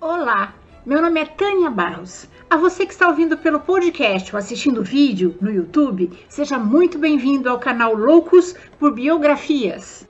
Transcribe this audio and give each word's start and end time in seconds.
Olá, 0.00 0.54
meu 0.86 1.02
nome 1.02 1.18
é 1.20 1.26
Tânia 1.26 1.68
Barros. 1.68 2.28
A 2.48 2.56
você 2.56 2.86
que 2.86 2.92
está 2.92 3.08
ouvindo 3.08 3.36
pelo 3.36 3.58
podcast 3.58 4.32
ou 4.32 4.38
assistindo 4.38 4.80
vídeo 4.80 5.36
no 5.40 5.50
YouTube, 5.50 6.12
seja 6.28 6.56
muito 6.56 7.00
bem-vindo 7.00 7.50
ao 7.50 7.58
canal 7.58 7.96
Loucos 7.96 8.54
por 8.78 8.94
Biografias. 8.94 10.06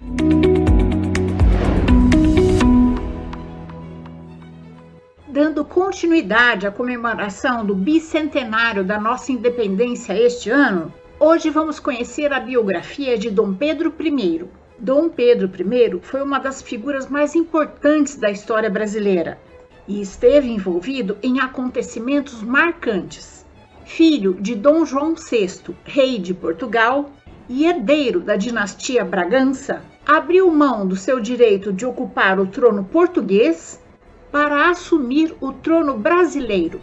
Dando 5.26 5.64
continuidade 5.64 6.66
à 6.66 6.70
comemoração 6.70 7.64
do 7.64 7.74
bicentenário 7.74 8.84
da 8.84 9.00
nossa 9.00 9.32
independência 9.32 10.12
este 10.12 10.50
ano, 10.50 10.92
hoje 11.18 11.48
vamos 11.48 11.80
conhecer 11.80 12.30
a 12.30 12.40
biografia 12.40 13.16
de 13.16 13.30
Dom 13.30 13.54
Pedro 13.54 13.94
I. 13.98 14.44
Dom 14.78 15.08
Pedro 15.08 15.50
I 15.50 15.98
foi 16.02 16.20
uma 16.20 16.38
das 16.38 16.60
figuras 16.60 17.08
mais 17.08 17.34
importantes 17.34 18.16
da 18.16 18.30
história 18.30 18.68
brasileira 18.68 19.38
e 19.88 20.00
esteve 20.00 20.48
envolvido 20.48 21.16
em 21.22 21.40
acontecimentos 21.40 22.42
marcantes. 22.42 23.44
Filho 23.84 24.34
de 24.34 24.54
Dom 24.54 24.84
João 24.84 25.14
VI, 25.14 25.74
rei 25.84 26.18
de 26.18 26.34
Portugal 26.34 27.10
e 27.48 27.64
herdeiro 27.64 28.20
da 28.20 28.36
dinastia 28.36 29.02
Bragança, 29.02 29.82
abriu 30.06 30.50
mão 30.50 30.86
do 30.86 30.94
seu 30.94 31.18
direito 31.18 31.72
de 31.72 31.86
ocupar 31.86 32.38
o 32.38 32.46
trono 32.46 32.84
português 32.84 33.82
para 34.30 34.68
assumir 34.68 35.34
o 35.40 35.52
trono 35.52 35.96
brasileiro. 35.96 36.82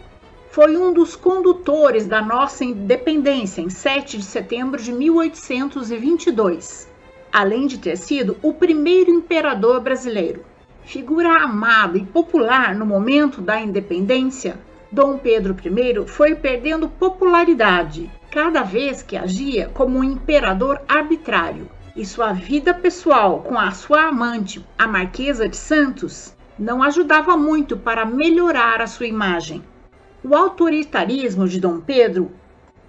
Foi 0.50 0.76
um 0.76 0.92
dos 0.92 1.14
condutores 1.14 2.06
da 2.06 2.20
nossa 2.20 2.64
independência 2.64 3.60
em 3.60 3.70
7 3.70 4.18
de 4.18 4.24
setembro 4.24 4.82
de 4.82 4.92
1822, 4.92 6.88
além 7.32 7.66
de 7.66 7.78
ter 7.78 7.96
sido 7.96 8.36
o 8.42 8.52
primeiro 8.52 9.10
imperador 9.10 9.80
brasileiro. 9.80 10.44
Figura 10.86 11.42
amada 11.42 11.98
e 11.98 12.06
popular 12.06 12.72
no 12.72 12.86
momento 12.86 13.42
da 13.42 13.60
independência, 13.60 14.56
Dom 14.90 15.18
Pedro 15.18 15.56
I 15.64 16.06
foi 16.06 16.36
perdendo 16.36 16.88
popularidade 16.88 18.08
cada 18.30 18.62
vez 18.62 19.02
que 19.02 19.16
agia 19.16 19.68
como 19.74 19.98
um 19.98 20.04
imperador 20.04 20.80
arbitrário, 20.86 21.68
e 21.96 22.06
sua 22.06 22.32
vida 22.32 22.72
pessoal 22.72 23.40
com 23.40 23.58
a 23.58 23.72
sua 23.72 24.04
amante, 24.04 24.64
a 24.78 24.86
Marquesa 24.86 25.48
de 25.48 25.56
Santos, 25.56 26.36
não 26.56 26.84
ajudava 26.84 27.36
muito 27.36 27.76
para 27.76 28.06
melhorar 28.06 28.80
a 28.80 28.86
sua 28.86 29.08
imagem. 29.08 29.64
O 30.22 30.36
autoritarismo 30.36 31.48
de 31.48 31.58
Dom 31.58 31.80
Pedro 31.80 32.30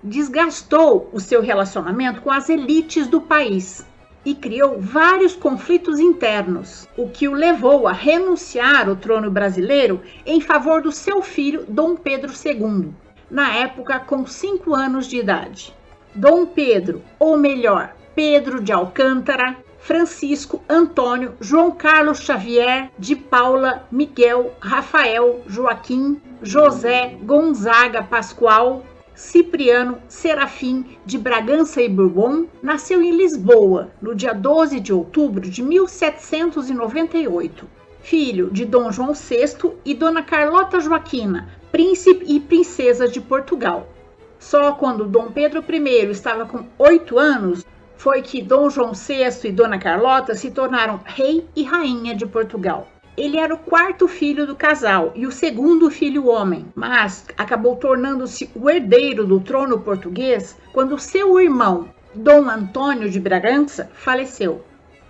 desgastou 0.04 1.09
o 1.11 1.20
seu 1.20 1.42
relacionamento 1.42 2.22
com 2.22 2.30
as 2.30 2.48
elites 2.48 3.08
do 3.08 3.20
país 3.20 3.84
e 4.28 4.36
criou 4.36 4.78
vários 4.78 5.38
conflitos 5.38 6.02
internos, 6.02 6.86
o 6.97 7.08
que 7.08 7.30
o 7.30 7.33
levou 7.33 7.88
a 7.88 7.94
renunciar 7.94 8.89
ao 8.89 8.97
trono 8.97 9.31
brasileiro 9.31 10.02
em 10.25 10.42
favor 10.42 10.81
do 10.81 10.92
seu 10.92 11.22
filho 11.22 11.64
Dom 11.66 11.95
Pedro 11.95 12.33
II, 12.33 12.89
na 13.31 13.55
época 13.55 14.02
com 14.02 14.28
cinco 14.28 14.75
anos 14.75 15.08
de 15.08 15.17
idade. 15.17 15.73
Dom 16.14 16.45
Pedro, 16.45 17.02
ou 17.17 17.38
melhor, 17.38 17.95
Pedro 18.14 18.61
de 18.61 18.73
Alcântara, 18.73 19.55
Francisco, 19.80 20.61
Antônio, 20.67 21.36
João 21.39 21.72
Carlos 21.72 22.20
Xavier, 22.20 22.92
de 23.00 23.16
Paula, 23.16 23.88
Miguel, 23.89 24.53
Rafael, 24.59 25.42
Joaquim, 25.48 26.22
José, 26.42 27.17
Gonzaga 27.23 28.03
Pascoal, 28.03 28.83
Cipriano 29.18 29.98
Serafim 30.08 30.96
de 31.04 31.18
Bragança 31.18 31.82
e 31.82 31.90
Bourbon 31.90 32.46
nasceu 32.62 33.02
em 33.02 33.18
Lisboa 33.18 33.90
no 34.00 34.14
dia 34.14 34.32
12 34.32 34.80
de 34.80 34.94
outubro 34.94 35.50
de 35.50 35.64
1798. 35.64 37.68
Filho 38.00 38.52
de 38.52 38.64
Dom 38.64 38.92
João 38.92 39.14
VI 39.14 39.73
e 39.84 39.95
Dona 39.95 40.22
Carlota 40.22 40.80
Joaquina, 40.80 41.50
príncipe 41.72 42.26
e 42.28 42.40
princesa 42.40 43.08
de 43.08 43.20
Portugal. 43.20 43.90
Só 44.38 44.73
quando 44.73 45.08
Dom 45.08 45.32
Pedro 45.32 45.64
I 45.68 46.12
estava 46.12 46.45
com 46.45 46.68
oito 46.78 47.18
anos 47.18 47.66
foi 47.95 48.22
que 48.22 48.44
Dom 48.44 48.70
João 48.70 48.92
VI 48.94 49.30
e 49.45 49.52
Dona 49.52 49.80
Carlota 49.80 50.36
se 50.36 50.52
tornaram 50.52 51.02
rei 51.04 51.44
e 51.55 51.64
rainha 51.64 52.16
de 52.16 52.28
Portugal. 52.28 52.88
Ele 53.17 53.39
era 53.39 53.52
o 53.52 53.58
quarto 53.58 54.08
filho 54.08 54.45
do 54.45 54.55
casal 54.55 55.11
e 55.16 55.26
o 55.26 55.32
segundo 55.32 55.89
filho 55.89 56.28
homem, 56.28 56.67
mas 56.76 57.26
acabou 57.36 57.76
tornando-se 57.76 58.48
o 58.54 58.70
herdeiro 58.70 59.26
do 59.26 59.39
trono 59.39 59.80
português 59.80 60.55
quando 60.72 61.00
seu 61.00 61.39
irmão, 61.39 61.89
Dom 62.14 62.48
Antônio 62.48 63.10
de 63.10 63.20
Bragança, 63.20 63.89
faleceu. 63.92 64.64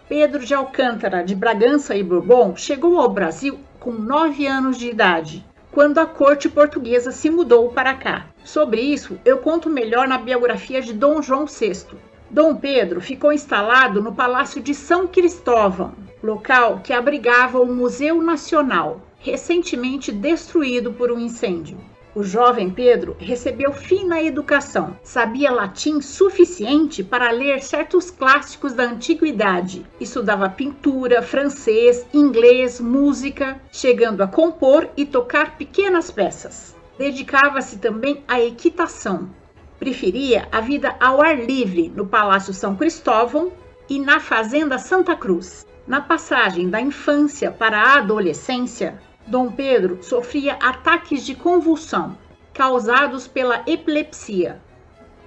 Pedro 0.07 0.45
de 0.45 0.53
Alcântara 0.53 1.21
de 1.21 1.35
Bragança 1.35 1.97
e 1.97 2.01
Bourbon 2.01 2.55
chegou 2.55 2.97
ao 2.97 3.09
Brasil 3.09 3.59
com 3.77 3.91
nove 3.91 4.47
anos 4.47 4.77
de 4.77 4.89
idade, 4.89 5.45
quando 5.69 5.97
a 5.97 6.05
corte 6.05 6.47
portuguesa 6.47 7.11
se 7.11 7.29
mudou 7.29 7.67
para 7.71 7.93
cá. 7.93 8.27
Sobre 8.41 8.79
isso, 8.79 9.19
eu 9.25 9.39
conto 9.39 9.69
melhor 9.69 10.07
na 10.07 10.17
biografia 10.17 10.81
de 10.81 10.93
Dom 10.93 11.21
João 11.21 11.45
VI. 11.45 11.85
Dom 12.29 12.55
Pedro 12.55 13.01
ficou 13.01 13.33
instalado 13.33 14.01
no 14.01 14.15
Palácio 14.15 14.61
de 14.61 14.73
São 14.73 15.07
Cristóvão, 15.07 16.06
local 16.23 16.81
que 16.83 16.93
abrigava 16.93 17.59
o 17.59 17.65
Museu 17.65 18.21
Nacional, 18.21 19.01
recentemente 19.19 20.11
destruído 20.11 20.93
por 20.93 21.11
um 21.11 21.19
incêndio. 21.19 21.77
O 22.17 22.23
jovem 22.23 22.71
Pedro 22.71 23.15
recebeu 23.19 23.71
fina 23.71 24.23
educação, 24.23 24.97
sabia 25.03 25.51
latim 25.51 26.01
suficiente 26.01 27.03
para 27.03 27.29
ler 27.29 27.61
certos 27.61 28.09
clássicos 28.09 28.73
da 28.73 28.85
antiguidade, 28.85 29.85
estudava 29.99 30.49
pintura, 30.49 31.21
francês, 31.21 32.07
inglês, 32.11 32.81
música, 32.81 33.61
chegando 33.71 34.23
a 34.23 34.27
compor 34.27 34.89
e 34.97 35.05
tocar 35.05 35.57
pequenas 35.57 36.09
peças. 36.09 36.75
Dedicava-se 36.97 37.77
também 37.77 38.23
à 38.27 38.41
equitação. 38.41 39.29
Preferia 39.77 40.47
a 40.51 40.59
vida 40.59 40.95
ao 40.99 41.21
ar 41.21 41.37
livre 41.37 41.93
no 41.95 42.07
Palácio 42.07 42.51
São 42.51 42.75
Cristóvão 42.75 43.51
e 43.87 43.99
na 43.99 44.19
Fazenda 44.19 44.79
Santa 44.79 45.15
Cruz. 45.15 45.67
Na 45.87 46.01
passagem 46.01 46.69
da 46.69 46.81
infância 46.81 47.49
para 47.49 47.79
a 47.79 47.97
adolescência, 47.99 49.01
Dom 49.25 49.49
Pedro 49.49 50.03
sofria 50.03 50.55
ataques 50.55 51.25
de 51.25 51.33
convulsão 51.33 52.17
causados 52.53 53.25
pela 53.25 53.63
epilepsia. 53.65 54.61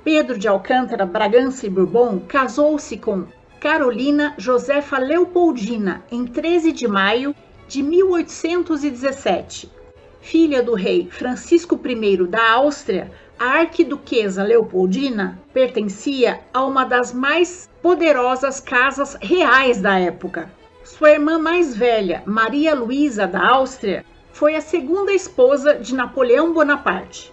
Pedro 0.05 0.39
de 0.39 0.47
Alcântara 0.47 1.07
Bragança 1.07 1.67
e 1.67 1.71
Bourbon 1.71 2.21
casou-se 2.29 2.99
com 2.99 3.25
Carolina 3.59 4.35
Josefa 4.37 4.99
Leopoldina 4.99 6.05
em 6.13 6.27
13 6.27 6.73
de 6.73 6.87
maio 6.87 7.35
de 7.67 7.83
1817. 7.83 9.71
Filha 10.21 10.63
do 10.63 10.75
rei 10.75 11.09
Francisco 11.11 11.81
I 11.83 12.27
da 12.27 12.53
Áustria, 12.53 13.11
a 13.41 13.61
arquiduquesa 13.61 14.43
Leopoldina 14.43 15.41
pertencia 15.51 16.41
a 16.53 16.63
uma 16.63 16.85
das 16.85 17.15
mais 17.15 17.71
poderosas 17.81 18.61
casas 18.61 19.17
reais 19.19 19.81
da 19.81 19.99
época. 19.99 20.53
Sua 20.85 21.13
irmã 21.13 21.39
mais 21.39 21.75
velha, 21.75 22.23
Maria 22.27 22.75
Luísa 22.75 23.27
da 23.27 23.49
Áustria, 23.49 24.05
foi 24.31 24.57
a 24.57 24.61
segunda 24.61 25.11
esposa 25.11 25.75
de 25.77 25.95
Napoleão 25.95 26.53
Bonaparte. 26.53 27.33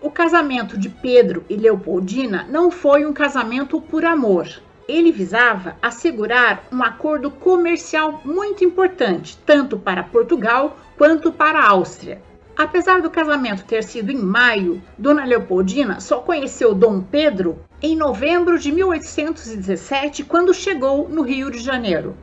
O 0.00 0.12
casamento 0.12 0.78
de 0.78 0.88
Pedro 0.88 1.44
e 1.50 1.56
Leopoldina 1.56 2.46
não 2.48 2.70
foi 2.70 3.04
um 3.04 3.12
casamento 3.12 3.80
por 3.80 4.04
amor. 4.04 4.46
Ele 4.86 5.10
visava 5.10 5.76
assegurar 5.82 6.68
um 6.70 6.84
acordo 6.84 7.32
comercial 7.32 8.20
muito 8.24 8.62
importante, 8.62 9.36
tanto 9.44 9.76
para 9.76 10.04
Portugal 10.04 10.76
quanto 10.96 11.32
para 11.32 11.58
a 11.58 11.68
Áustria. 11.70 12.22
Apesar 12.58 13.00
do 13.00 13.08
casamento 13.08 13.64
ter 13.64 13.84
sido 13.84 14.10
em 14.10 14.18
maio, 14.18 14.82
Dona 14.98 15.24
Leopoldina 15.24 16.00
só 16.00 16.18
conheceu 16.18 16.74
Dom 16.74 17.00
Pedro 17.00 17.60
em 17.80 17.94
novembro 17.94 18.58
de 18.58 18.72
1817, 18.72 20.24
quando 20.24 20.52
chegou 20.52 21.08
no 21.08 21.22
Rio 21.22 21.52
de 21.52 21.60
Janeiro. 21.60 22.16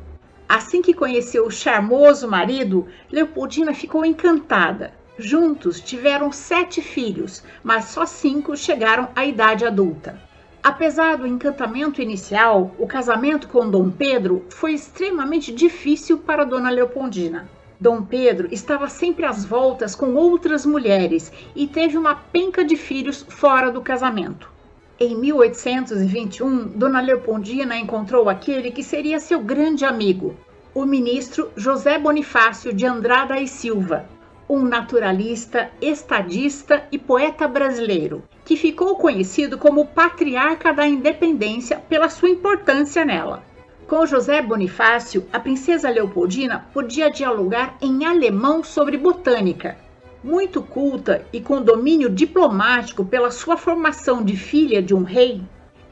Assim 0.48 0.82
que 0.82 0.94
conheceu 0.94 1.46
o 1.46 1.52
charmoso 1.52 2.28
marido, 2.28 2.86
Leopoldina 3.10 3.74
ficou 3.74 4.04
encantada. 4.04 4.94
Juntos 5.18 5.80
tiveram 5.80 6.34
sete 6.34 6.82
filhos, 6.82 7.42
mas 7.64 7.86
só 7.86 8.06
cinco 8.06 8.58
chegaram 8.58 9.08
à 9.16 9.26
idade 9.26 9.66
adulta. 9.66 10.20
Apesar 10.62 11.16
do 11.16 11.26
encantamento 11.26 12.02
inicial, 12.02 12.76
o 12.78 12.86
casamento 12.86 13.48
com 13.48 13.70
Dom 13.70 13.90
Pedro 13.90 14.46
foi 14.50 14.74
extremamente 14.74 15.54
difícil 15.54 16.18
para 16.18 16.44
Dona 16.44 16.70
Leopoldina. 16.70 17.48
Dom 17.80 18.04
Pedro 18.04 18.48
estava 18.52 18.88
sempre 18.88 19.26
às 19.26 19.44
voltas 19.44 19.96
com 19.96 20.14
outras 20.16 20.66
mulheres 20.66 21.32
e 21.56 21.68
teve 21.68 21.98
uma 21.98 22.16
penca 22.16 22.64
de 22.64 22.76
filhos 22.76 23.26
fora 23.28 23.72
do 23.72 23.82
casamento. 23.82 24.50
Em 24.98 25.14
1821, 25.14 26.70
Dona 26.70 27.02
Leopoldina 27.02 27.78
encontrou 27.78 28.30
aquele 28.30 28.72
que 28.72 28.82
seria 28.82 29.20
seu 29.20 29.42
grande 29.42 29.84
amigo, 29.84 30.36
o 30.74 30.86
ministro 30.86 31.52
José 31.56 31.98
Bonifácio 32.00 32.74
de 32.74 32.86
Andrada 32.86 33.38
e 33.40 33.48
Silva, 33.48 34.08
um 34.48 34.62
naturalista, 34.62 35.70
estadista 35.82 36.88
e 36.92 36.98
poeta 36.98 37.48
brasileiro, 37.48 38.24
que 38.46 38.56
ficou 38.56 38.96
conhecido 38.96 39.58
como 39.58 39.88
patriarca 39.88 40.72
da 40.72 40.88
independência 40.88 41.78
pela 41.78 42.10
sua 42.10 42.30
importância 42.30 43.04
nela. 43.04 43.44
Com 43.88 44.04
José 44.04 44.42
Bonifácio, 44.42 45.28
a 45.32 45.40
princesa 45.40 45.92
Leopoldina 45.92 46.66
podia 46.74 47.12
dialogar 47.12 47.78
em 47.80 48.04
alemão 48.04 48.64
sobre 48.64 48.98
botânica. 48.98 49.78
Muito 50.24 50.60
culta 50.60 51.24
e 51.32 51.40
com 51.40 51.62
domínio 51.62 52.10
diplomático 52.10 53.06
pela 53.06 53.30
sua 53.30 53.56
formação 53.56 54.24
de 54.24 54.36
filha 54.36 54.82
de 54.82 54.96
um 54.96 55.04
rei, 55.04 55.44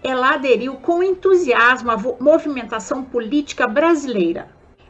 ela 0.04 0.34
aderiu 0.34 0.74
com 0.74 1.04
entusiasmo 1.04 1.92
à 1.92 1.98
movimentação 2.20 3.04
política 3.04 3.68
brasileira. 3.68 4.48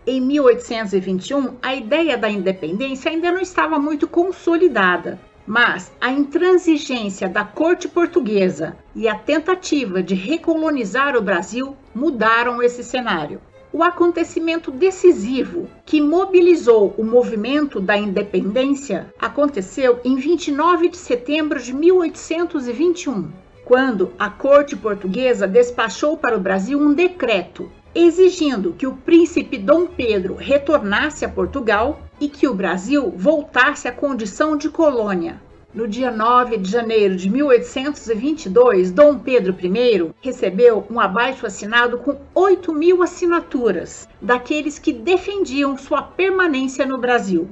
Em 0.07 0.21
1821, 0.21 1.57
a 1.61 1.75
ideia 1.75 2.17
da 2.17 2.29
independência 2.29 3.11
ainda 3.11 3.33
não 3.33 3.41
estava 3.41 3.77
muito 3.77 4.07
consolidada, 4.07 5.19
mas 5.45 5.91
a 5.99 6.11
intransigência 6.11 7.27
da 7.27 7.43
corte 7.43 7.87
portuguesa 7.87 8.77
e 8.95 9.07
a 9.07 9.15
tentativa 9.15 10.01
de 10.01 10.15
recolonizar 10.15 11.15
o 11.15 11.21
Brasil 11.21 11.75
mudaram 11.93 12.61
esse 12.61 12.83
cenário. 12.83 13.41
O 13.71 13.81
acontecimento 13.81 14.69
decisivo 14.69 15.67
que 15.83 15.99
mobilizou 15.99 16.93
o 16.97 17.03
movimento 17.03 17.79
da 17.79 17.97
independência 17.97 19.11
aconteceu 19.19 19.99
em 20.05 20.15
29 20.15 20.89
de 20.89 20.97
setembro 20.97 21.59
de 21.59 21.73
1821, 21.73 23.31
quando 23.65 24.13
a 24.19 24.29
corte 24.29 24.75
portuguesa 24.75 25.47
despachou 25.47 26.15
para 26.15 26.37
o 26.37 26.39
Brasil 26.39 26.79
um 26.79 26.93
decreto 26.93 27.71
exigindo 27.95 28.73
que 28.73 28.87
o 28.87 28.95
príncipe 28.95 29.57
Dom 29.57 29.85
Pedro 29.85 30.35
retornasse 30.35 31.23
a 31.25 31.29
Portugal 31.29 32.01
e 32.19 32.27
que 32.27 32.47
o 32.47 32.53
Brasil 32.53 33.13
voltasse 33.15 33.87
à 33.87 33.91
condição 33.91 34.55
de 34.55 34.69
colônia. 34.69 35.41
No 35.73 35.87
dia 35.87 36.11
9 36.11 36.57
de 36.57 36.69
janeiro 36.69 37.15
de 37.15 37.29
1822, 37.29 38.91
Dom 38.91 39.17
Pedro 39.19 39.55
I 39.59 40.13
recebeu 40.21 40.85
um 40.89 40.99
abaixo 40.99 41.45
assinado 41.45 41.97
com 41.97 42.17
8 42.35 42.73
mil 42.73 43.01
assinaturas 43.01 44.07
daqueles 44.21 44.77
que 44.77 44.93
defendiam 44.93 45.77
sua 45.77 46.01
permanência 46.01 46.85
no 46.85 46.97
Brasil. 46.97 47.49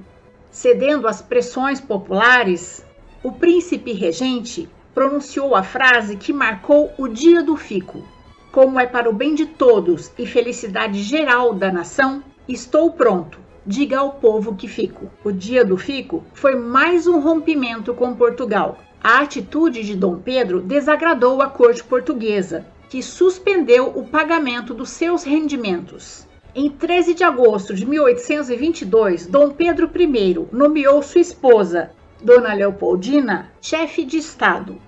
Cedendo 0.51 1.07
às 1.07 1.21
pressões 1.21 1.81
populares, 1.81 2.85
o 3.23 3.31
príncipe 3.31 3.93
regente 3.93 4.69
pronunciou 4.93 5.55
a 5.55 5.63
frase 5.63 6.15
que 6.15 6.31
marcou 6.31 6.91
o 6.97 7.07
dia 7.07 7.41
do 7.41 7.55
fico 7.55 8.03
como 8.51 8.77
é 8.77 8.85
para 8.85 9.09
o 9.09 9.13
bem 9.13 9.33
de 9.33 9.45
todos 9.45 10.11
e 10.17 10.25
felicidade 10.25 11.01
geral 11.01 11.53
da 11.53 11.71
nação, 11.71 12.21
estou 12.47 12.91
pronto. 12.91 13.39
Diga 13.63 13.99
ao 13.99 14.13
povo 14.13 14.55
que 14.55 14.67
fico. 14.67 15.11
O 15.23 15.31
dia 15.31 15.63
do 15.63 15.77
fico 15.77 16.23
foi 16.33 16.55
mais 16.55 17.05
um 17.05 17.19
rompimento 17.19 17.93
com 17.93 18.15
Portugal. 18.15 18.79
A 19.03 19.19
atitude 19.19 19.83
de 19.83 19.95
Dom 19.95 20.17
Pedro 20.17 20.61
desagradou 20.61 21.43
a 21.43 21.47
corte 21.47 21.83
portuguesa, 21.83 22.65
que 22.89 23.03
suspendeu 23.03 23.89
o 23.95 24.03
pagamento 24.03 24.73
dos 24.73 24.89
seus 24.89 25.23
rendimentos. 25.23 26.25
Em 26.55 26.71
13 26.71 27.13
de 27.13 27.23
agosto 27.23 27.75
de 27.75 27.85
1822, 27.85 29.27
Dom 29.27 29.51
Pedro 29.51 29.87
I 29.95 30.47
nomeou 30.51 31.03
sua 31.03 31.21
esposa, 31.21 31.91
Dona 32.19 32.55
Leopoldina, 32.55 33.51
chefe 33.61 34.03
de 34.03 34.17
Estado 34.17 34.81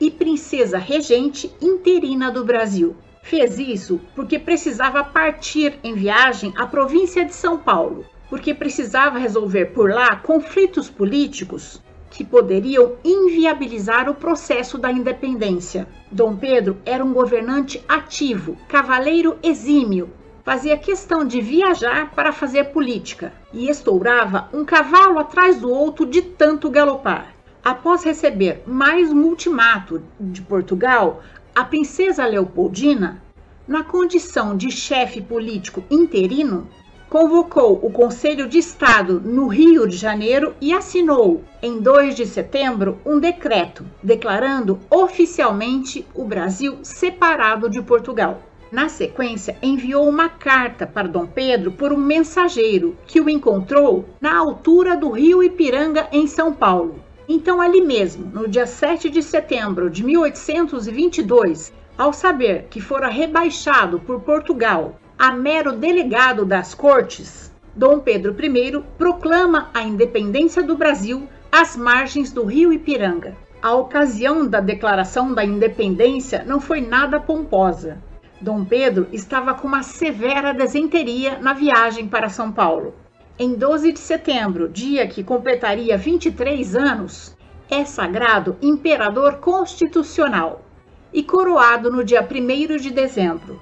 e 0.00 0.08
princesa 0.08 0.78
regente 0.78 1.52
interina 1.60 2.30
do 2.30 2.44
Brasil. 2.44 2.94
Fez 3.22 3.58
isso 3.58 4.00
porque 4.14 4.38
precisava 4.38 5.02
partir 5.02 5.80
em 5.82 5.94
viagem 5.94 6.54
à 6.56 6.64
província 6.64 7.24
de 7.24 7.34
São 7.34 7.58
Paulo, 7.58 8.06
porque 8.30 8.54
precisava 8.54 9.18
resolver 9.18 9.66
por 9.66 9.90
lá 9.90 10.16
conflitos 10.16 10.88
políticos 10.88 11.82
que 12.10 12.24
poderiam 12.24 12.94
inviabilizar 13.04 14.08
o 14.08 14.14
processo 14.14 14.78
da 14.78 14.90
independência. 14.90 15.86
Dom 16.10 16.36
Pedro 16.36 16.78
era 16.86 17.04
um 17.04 17.12
governante 17.12 17.84
ativo, 17.88 18.56
cavaleiro 18.68 19.36
exímio, 19.42 20.10
fazia 20.44 20.76
questão 20.76 21.24
de 21.24 21.40
viajar 21.40 22.10
para 22.12 22.32
fazer 22.32 22.64
política 22.64 23.32
e 23.52 23.68
estourava 23.68 24.48
um 24.52 24.64
cavalo 24.64 25.18
atrás 25.18 25.60
do 25.60 25.70
outro 25.70 26.06
de 26.06 26.22
tanto 26.22 26.70
galopar. 26.70 27.34
Após 27.62 28.02
receber 28.02 28.62
mais 28.66 29.12
um 29.12 29.22
ultimato 29.22 30.02
de 30.18 30.40
Portugal, 30.40 31.22
a 31.54 31.64
princesa 31.64 32.24
Leopoldina, 32.24 33.22
na 33.68 33.84
condição 33.84 34.56
de 34.56 34.70
chefe 34.70 35.20
político 35.20 35.84
interino, 35.90 36.68
convocou 37.10 37.80
o 37.82 37.90
Conselho 37.90 38.46
de 38.46 38.58
Estado 38.58 39.20
no 39.20 39.48
Rio 39.48 39.84
de 39.84 39.96
Janeiro 39.96 40.54
e 40.60 40.72
assinou, 40.72 41.42
em 41.60 41.80
2 41.80 42.14
de 42.14 42.24
setembro, 42.24 42.98
um 43.04 43.18
decreto 43.18 43.84
declarando 44.00 44.78
oficialmente 44.88 46.06
o 46.14 46.24
Brasil 46.24 46.78
separado 46.84 47.68
de 47.68 47.82
Portugal. 47.82 48.40
Na 48.70 48.88
sequência, 48.88 49.58
enviou 49.60 50.08
uma 50.08 50.28
carta 50.28 50.86
para 50.86 51.08
Dom 51.08 51.26
Pedro 51.26 51.72
por 51.72 51.92
um 51.92 51.96
mensageiro 51.96 52.96
que 53.08 53.20
o 53.20 53.28
encontrou 53.28 54.04
na 54.20 54.38
altura 54.38 54.96
do 54.96 55.10
rio 55.10 55.42
Ipiranga, 55.42 56.06
em 56.12 56.28
São 56.28 56.52
Paulo. 56.52 57.00
Então, 57.28 57.60
ali 57.60 57.80
mesmo, 57.80 58.26
no 58.26 58.46
dia 58.46 58.68
7 58.68 59.10
de 59.10 59.20
setembro 59.20 59.90
de 59.90 60.04
1822, 60.04 61.72
ao 61.98 62.12
saber 62.12 62.68
que 62.70 62.80
fora 62.80 63.08
rebaixado 63.08 63.98
por 63.98 64.20
Portugal 64.20 64.94
a 65.20 65.32
mero 65.32 65.72
delegado 65.72 66.46
das 66.46 66.74
cortes, 66.74 67.52
Dom 67.76 68.00
Pedro 68.00 68.34
I 68.42 68.82
proclama 68.96 69.68
a 69.74 69.82
independência 69.82 70.62
do 70.62 70.74
Brasil 70.74 71.28
às 71.52 71.76
margens 71.76 72.32
do 72.32 72.46
rio 72.46 72.72
Ipiranga. 72.72 73.36
A 73.60 73.74
ocasião 73.74 74.46
da 74.46 74.60
declaração 74.60 75.34
da 75.34 75.44
independência 75.44 76.42
não 76.46 76.58
foi 76.58 76.80
nada 76.80 77.20
pomposa. 77.20 77.98
Dom 78.40 78.64
Pedro 78.64 79.08
estava 79.12 79.52
com 79.52 79.68
uma 79.68 79.82
severa 79.82 80.54
desenteria 80.54 81.38
na 81.38 81.52
viagem 81.52 82.08
para 82.08 82.30
São 82.30 82.50
Paulo 82.50 82.94
em 83.38 83.54
12 83.54 83.92
de 83.92 84.00
setembro, 84.00 84.68
dia 84.70 85.06
que 85.06 85.22
completaria 85.22 85.96
23 85.96 86.76
anos, 86.76 87.36
é 87.70 87.86
sagrado 87.86 88.56
imperador 88.60 89.36
constitucional 89.36 90.62
e 91.10 91.22
coroado 91.22 91.90
no 91.90 92.04
dia 92.04 92.20
1 92.20 92.76
de 92.76 92.90
dezembro. 92.90 93.60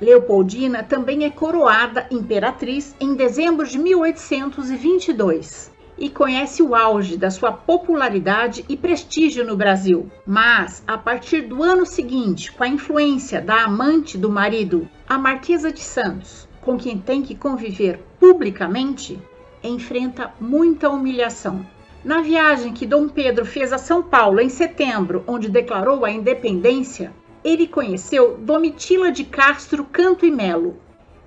Leopoldina 0.00 0.82
também 0.82 1.24
é 1.24 1.30
coroada 1.30 2.06
imperatriz 2.10 2.94
em 3.00 3.14
dezembro 3.14 3.66
de 3.66 3.78
1822 3.78 5.74
e 5.98 6.10
conhece 6.10 6.62
o 6.62 6.74
auge 6.74 7.16
da 7.16 7.30
sua 7.30 7.50
popularidade 7.50 8.64
e 8.68 8.76
prestígio 8.76 9.46
no 9.46 9.56
Brasil. 9.56 10.10
Mas, 10.26 10.84
a 10.86 10.98
partir 10.98 11.42
do 11.42 11.62
ano 11.62 11.86
seguinte, 11.86 12.52
com 12.52 12.62
a 12.62 12.68
influência 12.68 13.40
da 13.40 13.62
amante 13.64 14.18
do 14.18 14.28
marido, 14.28 14.86
a 15.08 15.16
Marquesa 15.16 15.72
de 15.72 15.80
Santos, 15.80 16.46
com 16.60 16.76
quem 16.76 16.98
tem 16.98 17.22
que 17.22 17.34
conviver 17.34 17.98
publicamente, 18.20 19.18
enfrenta 19.62 20.32
muita 20.38 20.90
humilhação. 20.90 21.64
Na 22.04 22.20
viagem 22.20 22.72
que 22.72 22.86
Dom 22.86 23.08
Pedro 23.08 23.46
fez 23.46 23.72
a 23.72 23.78
São 23.78 24.02
Paulo 24.02 24.40
em 24.40 24.48
setembro, 24.48 25.24
onde 25.26 25.48
declarou 25.48 26.04
a 26.04 26.10
independência, 26.10 27.12
ele 27.46 27.68
conheceu 27.68 28.36
Domitila 28.38 29.12
de 29.12 29.22
Castro 29.22 29.84
Canto 29.84 30.26
e 30.26 30.32
Melo, 30.32 30.80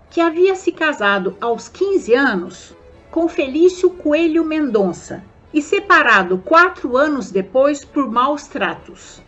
que 0.10 0.20
havia 0.20 0.54
se 0.54 0.70
casado 0.70 1.38
aos 1.40 1.70
15 1.70 2.14
anos 2.14 2.76
com 3.10 3.30
Felício 3.30 3.90
Coelho 3.92 4.44
Mendonça 4.44 5.24
e 5.54 5.62
separado 5.62 6.38
quatro 6.40 6.98
anos 6.98 7.32
depois 7.32 7.86
por 7.86 8.12
maus 8.12 8.48
tratos. 8.48 9.22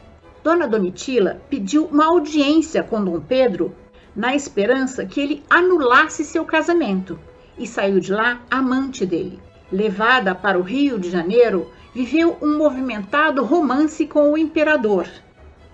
Dona 0.44 0.68
Domitila 0.68 1.42
pediu 1.50 1.86
uma 1.86 2.08
audiência 2.08 2.84
com 2.84 3.02
Dom 3.02 3.22
Pedro 3.22 3.74
na 4.14 4.36
esperança 4.36 5.06
que 5.06 5.22
ele 5.22 5.44
anulasse 5.50 6.26
seu 6.26 6.44
casamento, 6.44 7.18
e 7.58 7.66
saiu 7.66 8.02
de 8.02 8.12
lá 8.12 8.42
amante 8.52 9.06
dele. 9.06 9.40
Levada 9.72 10.36
para 10.36 10.60
o 10.60 10.62
Rio 10.62 11.00
de 11.00 11.10
Janeiro, 11.10 11.72
viveu 11.96 12.38
um 12.42 12.58
movimentado 12.58 13.46
romance 13.46 14.06
com 14.06 14.34
o 14.34 14.38
imperador, 14.38 15.08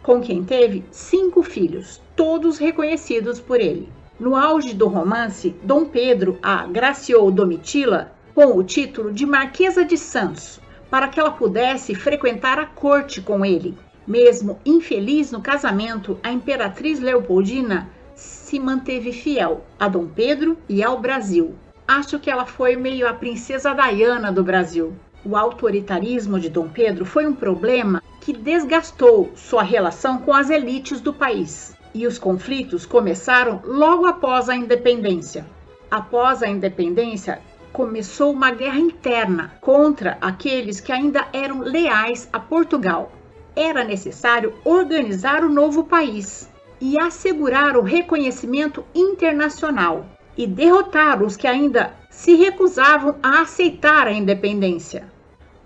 com 0.08 0.22
quem 0.22 0.42
teve 0.42 0.86
cinco 0.90 1.44
filhos, 1.44 2.02
todos 2.16 2.58
reconhecidos 2.58 3.42
por 3.42 3.60
ele. 3.60 3.90
No 4.18 4.38
auge 4.38 4.74
do 4.74 4.88
romance, 4.88 5.54
Dom 5.62 5.84
Pedro 5.84 6.40
a 6.42 6.66
graciou 6.66 7.30
Domitila 7.30 8.14
com 8.34 8.58
o 8.58 8.64
título 8.64 9.12
de 9.12 9.26
Marquesa 9.26 9.84
de 9.84 9.98
Santos, 9.98 10.62
para 10.90 11.10
que 11.10 11.20
ela 11.20 11.32
pudesse 11.32 11.94
frequentar 11.94 12.58
a 12.58 12.66
corte 12.66 13.20
com 13.20 13.44
ele. 13.44 13.78
Mesmo 14.08 14.62
infeliz 14.66 15.30
no 15.30 15.42
casamento, 15.42 16.18
a 16.24 16.32
imperatriz 16.32 17.02
Leopoldina 17.02 17.90
se 18.16 18.62
manteve 18.62 19.12
fiel 19.12 19.66
a 19.78 19.90
Dom 19.90 20.08
Pedro 20.08 20.58
e 20.70 20.82
ao 20.82 21.02
Brasil. 21.02 21.54
Acho 21.86 22.18
que 22.18 22.32
ela 22.32 22.46
foi 22.46 22.78
meio 22.78 23.10
a 23.10 23.14
princesa 23.14 23.74
Diana 23.74 24.32
do 24.32 24.42
Brasil. 24.42 24.94
O 25.26 25.36
autoritarismo 25.36 26.40
de 26.40 26.50
Dom 26.50 26.70
Pedro 26.70 27.06
foi 27.06 27.26
um 27.26 27.34
problema 27.34 28.02
que 28.22 28.34
desgastou 28.34 29.32
sua 29.36 29.64
relação 29.64 30.20
com 30.20 30.34
as 30.34 30.50
elites 30.50 31.02
do 31.02 31.14
país. 31.14 31.76
E 31.94 32.06
os 32.06 32.20
conflitos 32.20 32.86
começaram 32.86 33.62
logo 33.64 34.06
após 34.06 34.50
a 34.50 34.56
independência. 34.56 35.46
Após 35.90 36.44
a 36.44 36.48
independência, 36.48 37.42
começou 37.72 38.32
uma 38.32 38.52
guerra 38.52 38.80
interna 38.80 39.54
contra 39.62 40.18
aqueles 40.20 40.80
que 40.80 40.92
ainda 40.92 41.28
eram 41.32 41.62
leais 41.62 42.28
a 42.32 42.40
Portugal. 42.40 43.12
Era 43.56 43.84
necessário 43.84 44.54
organizar 44.64 45.44
o 45.44 45.50
novo 45.50 45.84
país 45.84 46.50
e 46.80 47.00
assegurar 47.00 47.76
o 47.76 47.82
reconhecimento 47.82 48.84
internacional 48.94 50.06
e 50.38 50.46
derrotar 50.46 51.24
os 51.24 51.36
que 51.36 51.48
ainda 51.48 51.94
se 52.18 52.34
recusavam 52.34 53.16
a 53.22 53.42
aceitar 53.42 54.08
a 54.08 54.12
independência. 54.12 55.06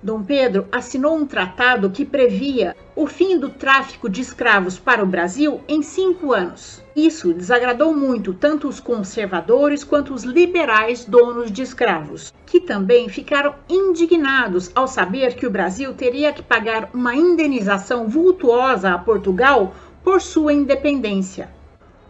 Dom 0.04 0.22
Pedro 0.22 0.68
assinou 0.70 1.16
um 1.16 1.26
tratado 1.26 1.90
que 1.90 2.04
previa 2.04 2.76
o 2.94 3.08
fim 3.08 3.40
do 3.40 3.48
tráfico 3.48 4.10
de 4.10 4.20
escravos 4.20 4.78
para 4.78 5.02
o 5.02 5.08
Brasil 5.08 5.62
em 5.66 5.82
cinco 5.82 6.34
anos. 6.34 6.84
Isso 6.94 7.34
desagradou 7.34 7.96
muito 7.96 8.34
tanto 8.34 8.68
os 8.68 8.82
conservadores 8.82 9.86
quanto 9.86 10.14
os 10.14 10.24
liberais 10.24 11.06
donos 11.06 11.50
de 11.50 11.62
escravos, 11.62 12.34
que 12.46 12.60
também 12.60 13.08
ficaram 13.08 13.56
indignados 13.70 14.70
ao 14.76 14.90
saber 14.90 15.36
que 15.36 15.48
o 15.48 15.52
Brasil 15.52 15.94
teria 15.94 16.34
que 16.34 16.44
pagar 16.44 16.90
uma 16.94 17.16
indenização 17.16 18.10
vultuosa 18.10 18.92
a 18.92 18.98
Portugal 18.98 19.74
por 20.04 20.20
sua 20.22 20.52
independência. 20.52 21.50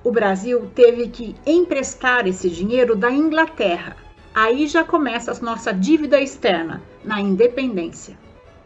O 0.04 0.12
Brasil 0.12 0.68
teve 0.74 1.10
que 1.10 1.36
emprestar 1.46 2.26
esse 2.26 2.50
dinheiro 2.50 2.96
da 2.96 3.12
Inglaterra. 3.12 3.96
Aí 4.34 4.66
já 4.66 4.82
começa 4.82 5.34
a 5.34 5.40
nossa 5.44 5.74
dívida 5.74 6.22
externa 6.22 6.82
na 7.04 7.20
independência. 7.20 8.18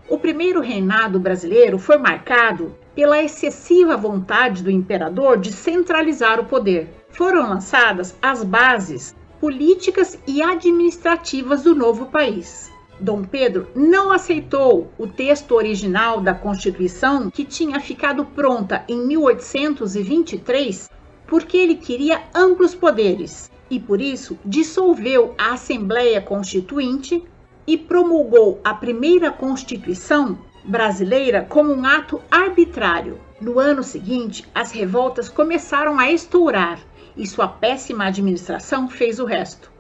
O 0.08 0.20
primeiro 0.20 0.62
reinado 0.62 1.20
brasileiro 1.20 1.80
foi 1.80 1.98
marcado 1.98 2.76
pela 2.94 3.24
excessiva 3.24 3.98
vontade 3.98 4.62
do 4.62 4.70
imperador 4.70 5.40
de 5.40 5.52
centralizar 5.52 6.40
o 6.40 6.46
poder. 6.46 6.88
Foram 7.10 7.50
lançadas 7.50 8.16
as 8.22 8.44
bases 8.44 9.16
políticas 9.40 10.20
e 10.28 10.44
administrativas 10.44 11.64
do 11.64 11.74
novo 11.74 12.06
país. 12.06 12.72
Dom 13.00 13.24
Pedro 13.24 13.68
não 13.76 14.12
aceitou 14.12 14.92
o 15.00 15.08
texto 15.08 15.56
original 15.56 16.22
da 16.22 16.36
Constituição, 16.36 17.32
que 17.32 17.44
tinha 17.44 17.80
ficado 17.80 18.24
pronta 18.24 18.86
em 18.88 19.04
1823, 19.08 20.92
porque 21.26 21.58
ele 21.58 21.76
queria 21.76 22.22
amplos 22.36 22.76
poderes 22.76 23.50
e, 23.70 23.80
por 23.80 24.02
isso, 24.02 24.38
dissolveu 24.46 25.34
a 25.38 25.54
Assembleia 25.54 26.22
Constituinte 26.22 27.24
e 27.68 27.78
promulgou 27.78 28.60
a 28.64 28.74
primeira 28.74 29.32
Constituição 29.32 30.38
brasileira 30.64 31.46
como 31.48 31.74
um 31.74 31.86
ato 31.86 32.22
arbitrário. 32.30 33.20
No 33.40 33.60
ano 33.60 33.84
seguinte, 33.84 34.46
as 34.54 34.72
revoltas 34.72 35.30
começaram 35.30 36.00
a 36.00 36.12
estourar 36.12 36.80
e 37.18 37.26
sua 37.26 37.48
péssima 37.48 38.06
administração 38.06 38.90
fez 38.90 39.20
o 39.20 39.26
resto. 39.26 39.72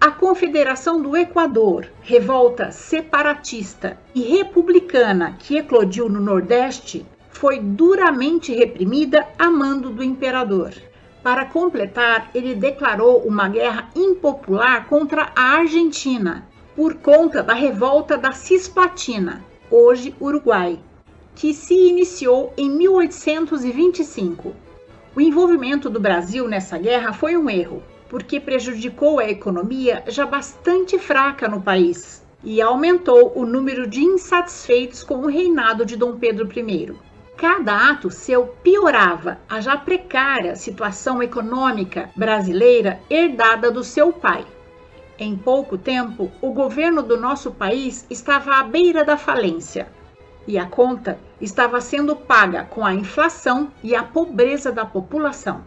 A 0.00 0.10
Confederação 0.10 1.00
do 1.02 1.14
Equador, 1.14 1.86
revolta 2.00 2.70
separatista 2.70 3.98
e 4.14 4.22
republicana 4.22 5.36
que 5.38 5.58
eclodiu 5.58 6.08
no 6.08 6.20
Nordeste, 6.20 7.04
foi 7.28 7.60
duramente 7.60 8.52
reprimida 8.54 9.26
a 9.38 9.50
mando 9.50 9.90
do 9.90 10.02
imperador. 10.02 10.72
Para 11.22 11.44
completar, 11.44 12.30
ele 12.34 12.54
declarou 12.54 13.18
uma 13.18 13.46
guerra 13.46 13.90
impopular 13.94 14.86
contra 14.86 15.30
a 15.36 15.58
Argentina 15.58 16.48
por 16.74 16.94
conta 16.94 17.42
da 17.42 17.52
revolta 17.52 18.16
da 18.16 18.32
Cisplatina, 18.32 19.44
hoje 19.70 20.14
Uruguai, 20.18 20.78
que 21.34 21.52
se 21.52 21.74
iniciou 21.74 22.54
em 22.56 22.70
1825. 22.70 24.54
O 25.14 25.20
envolvimento 25.20 25.90
do 25.90 26.00
Brasil 26.00 26.48
nessa 26.48 26.78
guerra 26.78 27.12
foi 27.12 27.36
um 27.36 27.50
erro, 27.50 27.82
porque 28.08 28.40
prejudicou 28.40 29.18
a 29.18 29.28
economia 29.28 30.02
já 30.06 30.24
bastante 30.24 30.98
fraca 30.98 31.46
no 31.48 31.60
país 31.60 32.24
e 32.42 32.62
aumentou 32.62 33.32
o 33.36 33.44
número 33.44 33.86
de 33.86 34.02
insatisfeitos 34.02 35.04
com 35.04 35.16
o 35.16 35.26
reinado 35.26 35.84
de 35.84 35.96
Dom 35.96 36.16
Pedro 36.16 36.48
I. 36.56 36.94
Cada 37.40 37.88
ato 37.88 38.10
seu 38.10 38.48
piorava 38.62 39.38
a 39.48 39.62
já 39.62 39.74
precária 39.74 40.54
situação 40.54 41.22
econômica 41.22 42.10
brasileira 42.14 43.00
herdada 43.08 43.70
do 43.70 43.82
seu 43.82 44.12
pai. 44.12 44.44
Em 45.18 45.34
pouco 45.38 45.78
tempo, 45.78 46.30
o 46.42 46.52
governo 46.52 47.02
do 47.02 47.18
nosso 47.18 47.50
país 47.50 48.04
estava 48.10 48.56
à 48.56 48.62
beira 48.62 49.06
da 49.06 49.16
falência 49.16 49.88
e 50.46 50.58
a 50.58 50.66
conta 50.66 51.18
estava 51.40 51.80
sendo 51.80 52.14
paga 52.14 52.64
com 52.64 52.84
a 52.84 52.92
inflação 52.92 53.72
e 53.82 53.94
a 53.94 54.02
pobreza 54.02 54.70
da 54.70 54.84
população. 54.84 55.64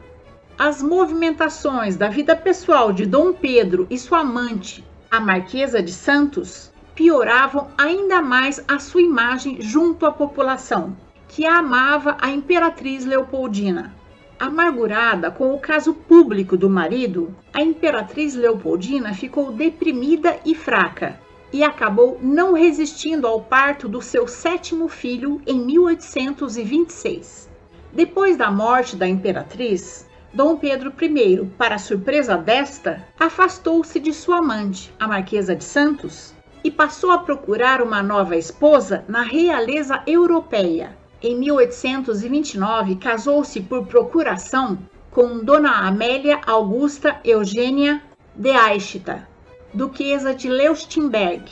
As 0.56 0.80
movimentações 0.80 1.96
da 1.96 2.08
vida 2.08 2.36
pessoal 2.36 2.94
de 2.94 3.08
Dom 3.08 3.34
Pedro 3.34 3.88
e 3.90 3.98
sua 3.98 4.20
amante, 4.20 4.86
a 5.10 5.20
Marquesa 5.20 5.82
de 5.82 5.92
Santos, 5.92 6.72
pioravam 6.94 7.70
ainda 7.76 8.22
mais 8.22 8.64
a 8.68 8.78
sua 8.78 9.02
imagem 9.02 9.60
junto 9.60 10.06
à 10.06 10.12
população, 10.12 10.96
que 11.36 11.48
amava 11.48 12.16
a 12.22 12.30
imperatriz 12.30 13.06
Leopoldina. 13.06 13.92
Amargurada 14.40 15.32
com 15.32 15.52
o 15.52 15.60
caso 15.60 15.92
público 15.92 16.56
do 16.56 16.70
marido, 16.70 17.36
a 17.52 17.60
imperatriz 17.60 18.36
Leopoldina 18.36 19.16
ficou 19.16 19.52
deprimida 19.52 20.38
e 20.46 20.54
fraca 20.54 21.20
e 21.52 21.64
acabou 21.64 22.20
não 22.22 22.54
resistindo 22.54 23.26
ao 23.26 23.42
parto 23.42 23.90
do 23.90 24.00
seu 24.00 24.28
sétimo 24.28 24.88
filho 24.88 25.42
em 25.48 25.60
1826. 25.66 27.50
Depois 27.92 28.38
da 28.38 28.52
morte 28.52 28.96
da 28.96 29.08
imperatriz, 29.08 30.08
Dom 30.32 30.56
Pedro 30.58 30.94
I, 31.02 31.48
para 31.58 31.80
surpresa 31.80 32.38
desta, 32.38 33.08
afastou-se 33.20 34.00
de 34.00 34.14
sua 34.14 34.38
amante, 34.38 34.94
a 35.00 35.08
Marquesa 35.08 35.56
de 35.56 35.64
Santos, 35.64 36.32
e 36.64 36.70
passou 36.70 37.10
a 37.10 37.18
procurar 37.18 37.82
uma 37.82 38.04
nova 38.04 38.38
esposa 38.38 39.04
na 39.08 39.24
realeza 39.24 40.04
europeia, 40.06 41.02
em 41.24 41.38
1829, 41.38 42.98
casou-se 42.98 43.62
por 43.62 43.86
procuração 43.86 44.78
com 45.10 45.40
Dona 45.40 45.88
Amélia 45.88 46.42
Augusta 46.46 47.18
Eugênia 47.24 48.04
de 48.36 48.50
Eichta, 48.50 49.26
Duquesa 49.74 50.36
de 50.36 50.50
Leuchtenberg, 50.50 51.50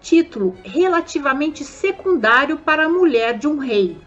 título 0.00 0.54
relativamente 0.62 1.64
secundário 1.64 2.58
para 2.58 2.86
a 2.86 2.88
mulher 2.88 3.36
de 3.36 3.48
um 3.48 3.58
rei, 3.58 3.98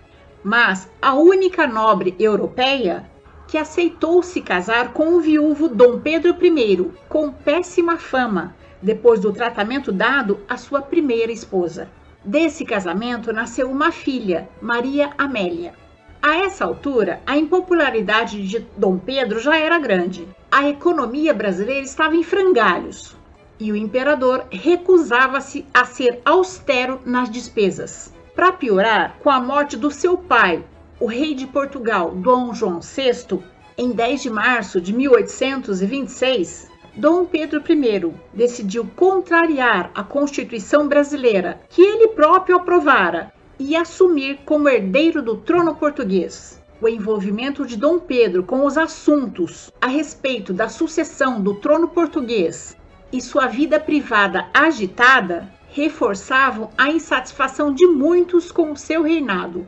mas 0.41 0.89
a 1.01 1.13
única 1.13 1.67
nobre 1.67 2.15
europeia 2.17 3.05
que 3.49 3.57
aceitou 3.57 4.23
se 4.23 4.41
casar 4.41 4.93
com 4.93 5.15
o 5.15 5.19
viúvo 5.19 5.67
Dom 5.67 5.99
Pedro 5.99 6.33
I, 6.41 6.91
com 7.09 7.33
péssima 7.33 7.97
fama, 7.97 8.55
depois 8.81 9.19
do 9.19 9.33
tratamento 9.33 9.91
dado 9.91 10.39
à 10.47 10.55
sua 10.55 10.81
primeira 10.81 11.33
esposa. 11.33 11.89
Desse 12.25 12.65
casamento 12.65 13.31
nasceu 13.31 13.69
uma 13.69 13.91
filha, 13.91 14.49
Maria 14.59 15.11
Amélia. 15.15 15.75
A 16.19 16.37
essa 16.37 16.65
altura, 16.65 17.21
a 17.23 17.37
impopularidade 17.37 18.47
de 18.47 18.65
Dom 18.75 18.97
Pedro 18.97 19.39
já 19.39 19.55
era 19.59 19.77
grande. 19.77 20.27
A 20.51 20.67
economia 20.67 21.35
brasileira 21.35 21.85
estava 21.85 22.15
em 22.15 22.23
frangalhos 22.23 23.15
e 23.59 23.71
o 23.71 23.75
imperador 23.75 24.47
recusava-se 24.49 25.67
a 25.71 25.85
ser 25.85 26.19
austero 26.25 26.99
nas 27.05 27.29
despesas. 27.29 28.11
Para 28.35 28.51
piorar, 28.51 29.17
com 29.21 29.29
a 29.29 29.39
morte 29.39 29.77
do 29.77 29.91
seu 29.91 30.17
pai, 30.17 30.65
o 30.99 31.05
rei 31.05 31.35
de 31.35 31.45
Portugal, 31.45 32.09
Dom 32.09 32.55
João 32.55 32.79
VI, 32.79 33.39
em 33.77 33.91
10 33.91 34.23
de 34.23 34.29
março 34.31 34.81
de 34.81 34.91
1826, 34.91 36.71
Dom 36.97 37.25
Pedro 37.25 37.61
I 37.69 38.13
decidiu 38.33 38.89
contrariar 38.95 39.91
a 39.93 40.01
Constituição 40.01 40.87
brasileira, 40.87 41.59
que 41.67 41.81
ele 41.81 42.07
próprio 42.07 42.55
aprovara, 42.55 43.33
e 43.59 43.75
assumir 43.75 44.39
como 44.45 44.69
herdeiro 44.69 45.21
do 45.21 45.35
trono 45.35 45.75
português. 45.75 46.61
O 46.81 46.87
envolvimento 46.87 47.65
de 47.65 47.75
Dom 47.75 47.99
Pedro 47.99 48.43
com 48.43 48.65
os 48.65 48.77
assuntos 48.77 49.73
a 49.81 49.87
respeito 49.87 50.53
da 50.53 50.69
sucessão 50.69 51.41
do 51.41 51.55
trono 51.55 51.89
português 51.89 52.77
e 53.11 53.19
sua 53.21 53.47
vida 53.47 53.77
privada 53.77 54.47
agitada 54.53 55.51
reforçavam 55.67 56.69
a 56.77 56.89
insatisfação 56.89 57.73
de 57.73 57.85
muitos 57.85 58.53
com 58.53 58.71
o 58.71 58.77
seu 58.77 59.03
reinado. 59.03 59.67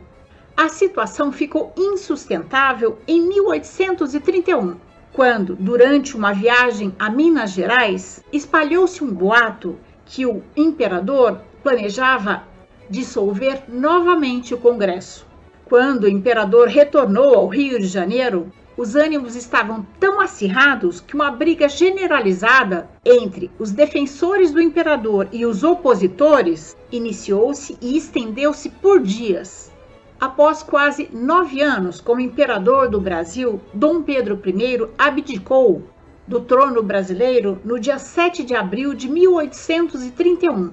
A 0.55 0.69
situação 0.69 1.33
ficou 1.33 1.73
insustentável 1.77 2.97
em 3.05 3.21
1831 3.27 4.86
quando, 5.17 5.55
durante 5.55 6.15
uma 6.15 6.31
viagem 6.31 6.93
a 6.99 7.09
Minas 7.09 7.49
Gerais, 7.49 8.23
espalhou-se 8.31 9.03
um 9.03 9.11
boato 9.11 9.75
que 10.05 10.27
o 10.27 10.43
imperador 10.55 11.41
planejava 11.63 12.43
dissolver 12.87 13.63
novamente 13.67 14.53
o 14.53 14.59
Congresso. 14.59 15.25
Quando 15.65 16.03
o 16.03 16.07
imperador 16.07 16.67
retornou 16.67 17.33
ao 17.33 17.47
Rio 17.47 17.79
de 17.79 17.87
Janeiro, 17.87 18.53
os 18.77 18.95
ânimos 18.95 19.35
estavam 19.35 19.83
tão 19.99 20.21
acirrados 20.21 21.01
que 21.01 21.15
uma 21.15 21.31
briga 21.31 21.67
generalizada 21.67 22.87
entre 23.03 23.49
os 23.57 23.71
defensores 23.71 24.51
do 24.51 24.61
imperador 24.61 25.29
e 25.31 25.47
os 25.47 25.63
opositores 25.63 26.77
iniciou-se 26.91 27.75
e 27.81 27.97
estendeu-se 27.97 28.69
por 28.69 29.01
dias. 29.01 29.71
Após 30.19 30.63
quase 30.63 31.07
nove 31.13 31.61
anos 31.61 32.01
como 32.01 32.19
imperador 32.19 32.89
do 32.89 32.99
Brasil, 32.99 33.61
Dom 33.71 34.01
Pedro 34.01 34.41
I 34.43 34.89
abdicou 34.97 35.83
do 36.27 36.39
trono 36.39 36.81
brasileiro 36.81 37.61
no 37.63 37.79
dia 37.79 37.99
7 37.99 38.43
de 38.43 38.55
abril 38.55 38.95
de 38.95 39.07
1831, 39.07 40.71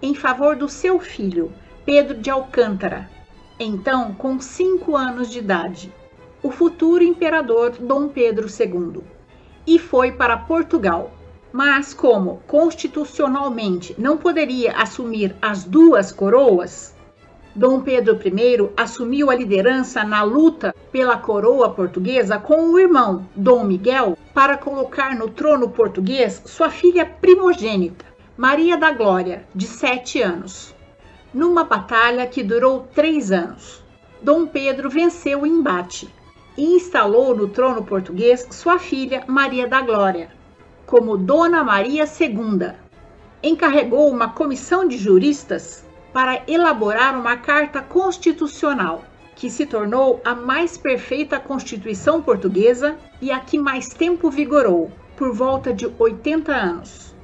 em 0.00 0.14
favor 0.14 0.56
do 0.56 0.66
seu 0.66 0.98
filho, 0.98 1.52
Pedro 1.84 2.16
de 2.16 2.30
Alcântara, 2.30 3.10
então 3.60 4.14
com 4.14 4.40
cinco 4.40 4.96
anos 4.96 5.30
de 5.30 5.40
idade. 5.40 5.92
o 6.42 6.50
futuro 6.50 7.04
imperador 7.04 7.72
Dom 7.72 8.08
Pedro 8.08 8.46
II 8.48 9.02
e 9.66 9.78
foi 9.78 10.12
para 10.12 10.38
Portugal. 10.38 11.12
Mas, 11.52 11.92
como 11.92 12.40
constitucionalmente 12.46 13.94
não 13.98 14.16
poderia 14.16 14.72
assumir 14.76 15.34
as 15.42 15.64
duas 15.64 16.12
coroas, 16.12 16.95
Dom 17.56 17.80
Pedro 17.80 18.20
I 18.22 18.70
assumiu 18.76 19.30
a 19.30 19.34
liderança 19.34 20.04
na 20.04 20.22
luta 20.22 20.74
pela 20.92 21.16
coroa 21.16 21.70
portuguesa 21.70 22.38
com 22.38 22.68
o 22.68 22.78
irmão, 22.78 23.26
Dom 23.34 23.64
Miguel, 23.64 24.18
para 24.34 24.58
colocar 24.58 25.16
no 25.16 25.30
trono 25.30 25.70
português 25.70 26.42
sua 26.44 26.68
filha 26.68 27.06
primogênita, 27.06 28.04
Maria 28.36 28.76
da 28.76 28.92
Glória, 28.92 29.46
de 29.54 29.66
sete 29.66 30.20
anos. 30.20 30.74
Numa 31.32 31.64
batalha 31.64 32.26
que 32.26 32.42
durou 32.42 32.86
três 32.94 33.32
anos, 33.32 33.82
Dom 34.20 34.46
Pedro 34.46 34.90
venceu 34.90 35.40
o 35.40 35.46
embate 35.46 36.14
e 36.58 36.74
instalou 36.74 37.34
no 37.34 37.48
trono 37.48 37.82
português 37.82 38.46
sua 38.50 38.78
filha 38.78 39.24
Maria 39.26 39.66
da 39.66 39.80
Glória, 39.80 40.28
como 40.84 41.16
Dona 41.16 41.64
Maria 41.64 42.04
II. 42.04 42.72
Encarregou 43.42 44.10
uma 44.10 44.28
comissão 44.28 44.86
de 44.86 44.98
juristas 44.98 45.85
para 46.16 46.42
elaborar 46.48 47.14
uma 47.14 47.36
carta 47.36 47.82
constitucional, 47.82 49.04
que 49.34 49.50
se 49.50 49.66
tornou 49.66 50.18
a 50.24 50.34
mais 50.34 50.78
perfeita 50.78 51.38
Constituição 51.38 52.22
portuguesa 52.22 52.96
e 53.20 53.30
a 53.30 53.38
que 53.38 53.58
mais 53.58 53.90
tempo 53.90 54.30
vigorou, 54.30 54.90
por 55.14 55.34
volta 55.34 55.74
de 55.74 55.86
80 55.98 56.50
anos. 56.50 57.14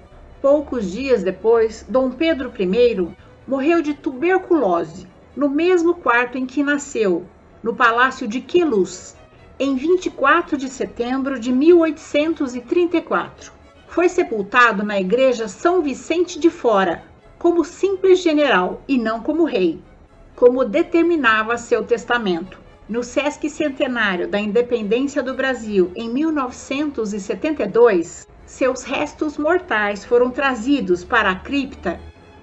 Poucos 0.43 0.93
dias 0.93 1.23
depois, 1.23 1.87
Dom 1.89 2.11
Pedro 2.11 2.53
I 2.59 3.17
morreu 3.49 3.81
de 3.81 3.95
tuberculose 3.95 5.07
no 5.35 5.49
mesmo 5.49 5.95
quarto 5.95 6.37
em 6.37 6.45
que 6.45 6.63
nasceu, 6.63 7.25
no 7.63 7.75
Palácio 7.75 8.29
de 8.29 8.43
Queluz, 8.43 9.17
em 9.59 9.75
24 9.75 10.59
de 10.59 10.69
setembro 10.69 11.41
de 11.41 11.51
1834. 11.51 13.55
Foi 13.89 14.11
sepultado 14.11 14.83
na 14.83 15.01
Igreja 15.01 15.49
São 15.49 15.81
Vicente 15.81 16.39
de 16.39 16.51
Fora, 16.51 17.11
como 17.43 17.63
simples 17.65 18.23
general 18.23 18.81
e 18.87 18.97
não 18.97 19.21
como 19.21 19.43
rei, 19.43 19.83
como 20.37 20.65
determinava 20.65 21.59
seu 21.59 21.83
testamento. 21.83 22.61
No 22.89 23.03
Sesc 23.03 23.51
Centenário 23.51 24.29
da 24.29 24.39
Independência 24.39 25.25
do 25.25 25.35
Brasil, 25.35 25.91
em 25.97 26.09
1972, 26.09 28.29
seus 28.47 28.85
restos 28.85 29.37
mortais 29.37 30.05
foram 30.05 30.31
trazidos 30.31 31.03
para 31.03 31.33
a 31.33 31.35
cripta 31.35 31.99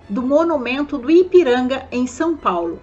do 0.09 0.21
Monumento 0.21 0.97
do 0.97 1.09
Ipiranga, 1.09 1.87
em 1.93 2.05
São 2.05 2.35
Paulo. 2.35 2.81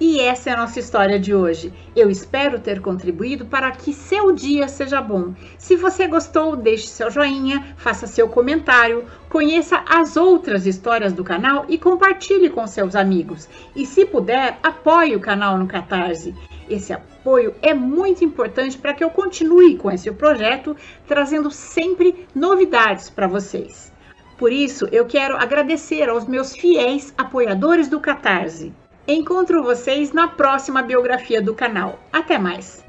E 0.00 0.20
essa 0.20 0.50
é 0.50 0.52
a 0.52 0.56
nossa 0.56 0.78
história 0.78 1.18
de 1.18 1.34
hoje. 1.34 1.72
Eu 1.96 2.08
espero 2.08 2.60
ter 2.60 2.80
contribuído 2.80 3.46
para 3.46 3.68
que 3.72 3.92
seu 3.92 4.30
dia 4.30 4.68
seja 4.68 5.02
bom. 5.02 5.34
Se 5.58 5.74
você 5.74 6.06
gostou, 6.06 6.54
deixe 6.54 6.86
seu 6.86 7.10
joinha, 7.10 7.74
faça 7.76 8.06
seu 8.06 8.28
comentário, 8.28 9.06
conheça 9.28 9.82
as 9.88 10.16
outras 10.16 10.66
histórias 10.66 11.12
do 11.12 11.24
canal 11.24 11.64
e 11.68 11.76
compartilhe 11.76 12.48
com 12.48 12.64
seus 12.68 12.94
amigos. 12.94 13.48
E 13.74 13.84
se 13.84 14.04
puder, 14.04 14.60
apoie 14.62 15.16
o 15.16 15.20
canal 15.20 15.58
no 15.58 15.66
Catarse. 15.66 16.32
Esse 16.70 16.92
apoio 16.92 17.56
é 17.60 17.74
muito 17.74 18.24
importante 18.24 18.78
para 18.78 18.94
que 18.94 19.02
eu 19.02 19.10
continue 19.10 19.76
com 19.76 19.90
esse 19.90 20.08
projeto, 20.12 20.76
trazendo 21.08 21.50
sempre 21.50 22.24
novidades 22.32 23.10
para 23.10 23.26
vocês. 23.26 23.92
Por 24.36 24.52
isso, 24.52 24.86
eu 24.92 25.06
quero 25.06 25.36
agradecer 25.36 26.08
aos 26.08 26.24
meus 26.24 26.54
fiéis 26.54 27.12
apoiadores 27.18 27.88
do 27.88 27.98
Catarse. 27.98 28.72
Encontro 29.10 29.62
vocês 29.62 30.12
na 30.12 30.28
próxima 30.28 30.82
biografia 30.82 31.40
do 31.40 31.54
canal. 31.54 31.98
Até 32.12 32.36
mais! 32.36 32.84